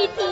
[0.00, 0.27] 一天。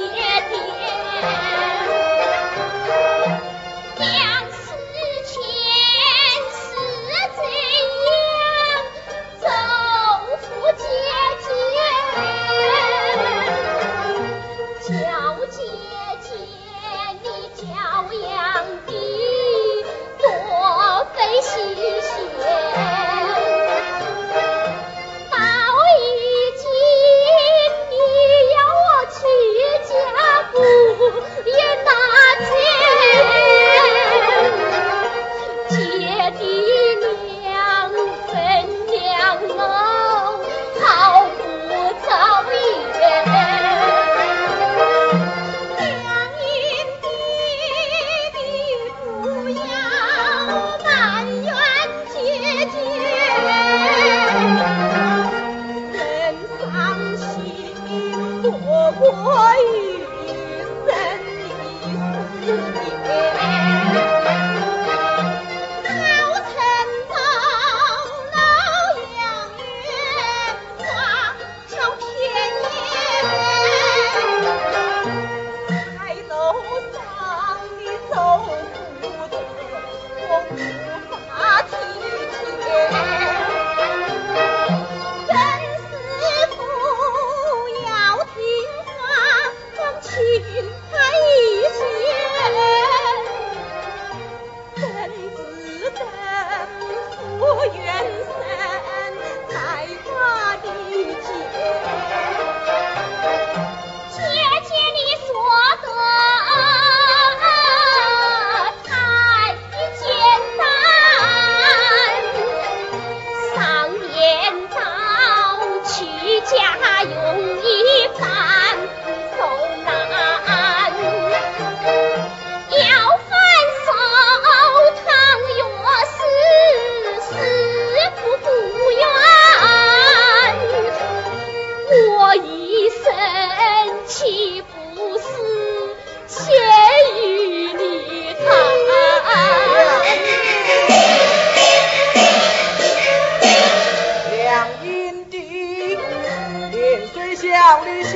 [147.12, 148.12] 虽想离相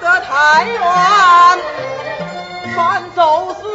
[0.00, 0.80] 得太远，
[2.74, 3.66] 凡走私，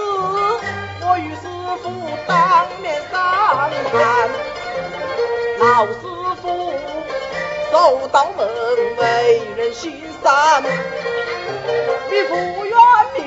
[1.02, 1.42] 我与师
[1.82, 1.86] 傅
[2.28, 3.94] 当面商谈。
[5.60, 6.00] 老师
[6.42, 6.74] 傅
[7.72, 8.48] 守道门，
[8.98, 10.64] 为人心善。
[12.10, 12.76] 你不愿
[13.16, 13.20] 命，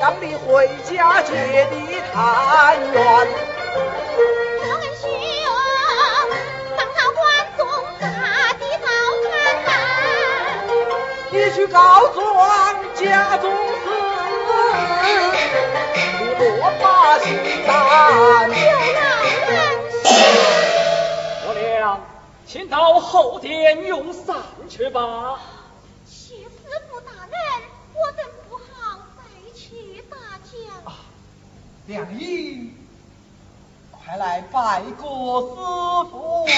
[0.00, 1.30] 让你回家，结
[1.66, 1.72] 的
[2.12, 2.98] 团圆。
[11.38, 13.54] 你去告状，家中事，
[16.18, 16.40] 你不
[16.82, 17.26] 把心
[17.64, 18.54] 担，就
[18.92, 19.06] 难
[19.46, 20.04] 办。
[21.46, 22.00] 我俩
[22.44, 24.34] 请到后殿用膳
[24.68, 25.38] 去吧。
[26.04, 26.48] 谢师
[26.90, 27.38] 傅大人，
[27.94, 29.22] 我等不好再
[29.54, 30.92] 去打搅。
[31.86, 32.72] 梁姨，
[33.92, 35.46] 快来拜过师
[36.10, 36.48] 傅。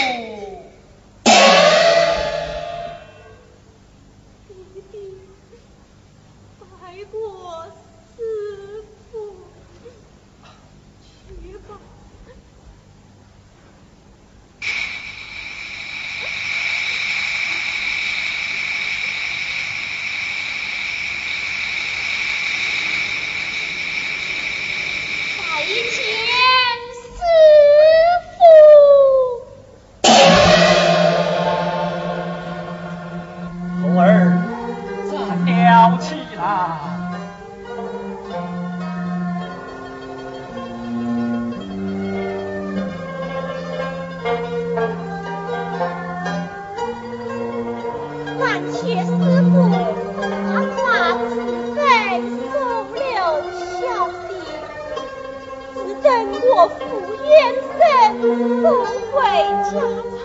[56.60, 56.76] 我负
[57.24, 57.32] 恩
[57.78, 58.20] 深，
[58.60, 58.68] 不
[59.16, 59.18] 为
[59.64, 59.72] 家
[60.12, 60.20] 产。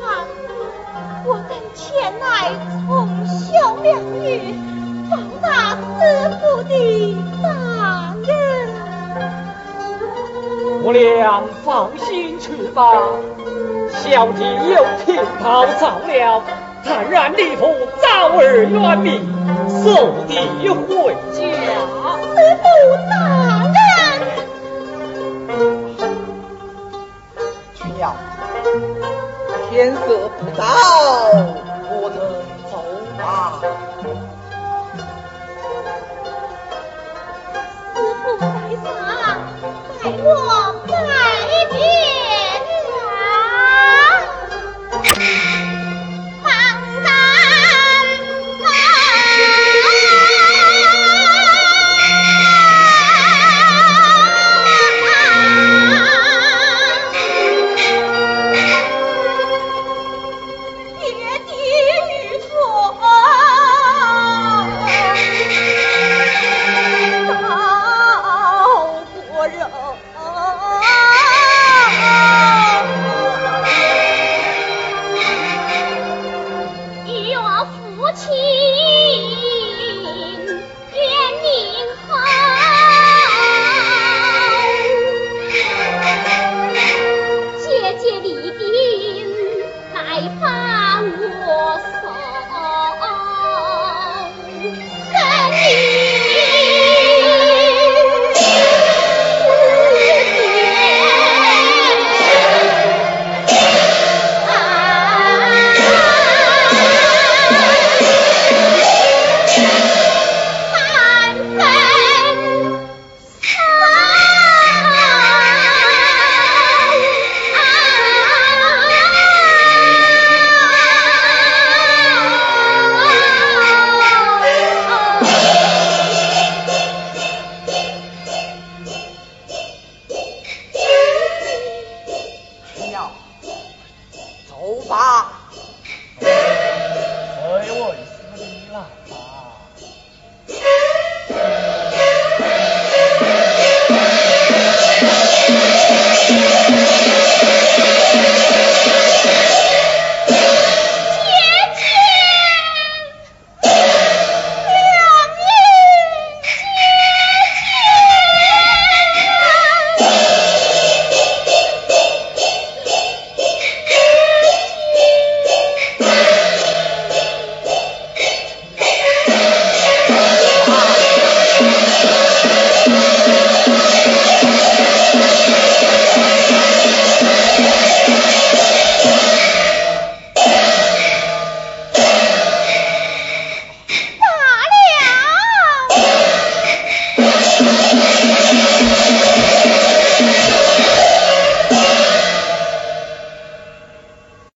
[1.24, 1.88] 我等前
[2.20, 2.52] 来，
[2.86, 3.34] 从小
[3.82, 3.88] 两
[4.22, 4.54] 女
[5.10, 5.48] 报答
[5.78, 5.98] 师
[6.42, 6.74] 傅的
[7.42, 7.46] 大
[8.28, 8.30] 恩。
[10.84, 12.84] 我俩放心去吧，
[13.94, 14.44] 小弟
[14.74, 16.44] 有平刀照了。
[16.84, 19.26] 坦然离府，早儿远命，
[19.70, 20.36] 速地
[20.68, 21.40] 回家。
[22.36, 22.66] 师傅
[23.10, 23.55] 大。
[29.76, 30.64] 天色不早
[31.90, 32.18] 我们
[32.72, 32.82] 走
[33.18, 34.35] 吧